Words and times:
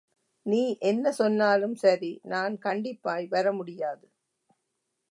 நீ 0.45 0.61
என்ன 0.81 1.11
சொன்னாலும் 1.11 1.75
சரி 1.75 2.11
நான் 2.25 2.55
கண்டிப்பாய் 2.57 3.27
வர 3.27 3.53
முடியாது. 3.53 4.05